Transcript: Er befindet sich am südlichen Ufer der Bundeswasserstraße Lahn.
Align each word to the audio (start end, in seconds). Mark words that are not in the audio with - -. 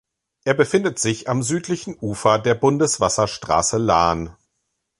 Er 0.45 0.55
befindet 0.55 0.97
sich 0.97 1.29
am 1.29 1.43
südlichen 1.43 1.95
Ufer 1.99 2.39
der 2.39 2.55
Bundeswasserstraße 2.55 3.77
Lahn. 3.77 4.35